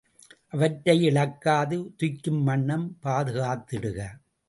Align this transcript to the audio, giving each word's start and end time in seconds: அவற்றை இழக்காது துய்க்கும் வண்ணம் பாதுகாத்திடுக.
அவற்றை 0.47 0.95
இழக்காது 1.03 1.77
துய்க்கும் 1.99 2.43
வண்ணம் 2.43 2.97
பாதுகாத்திடுக. 3.03 3.99